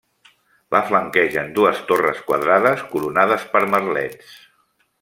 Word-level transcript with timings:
La 0.75 0.79
flanquegen 0.85 1.51
dues 1.59 1.83
torres 1.91 2.23
quadrades 2.31 2.81
coronades 2.95 3.47
per 3.53 3.63
merlets. 3.75 4.35